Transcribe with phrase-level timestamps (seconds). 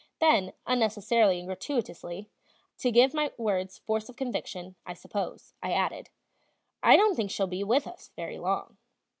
[0.19, 2.27] Then unnecessarily and gratuitously
[2.79, 6.09] to give my words force of conviction, I suppose I added:
[6.81, 8.77] "I don't think she'll be with us very long."